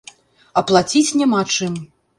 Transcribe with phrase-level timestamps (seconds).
[0.57, 1.73] А плаціць няма чым.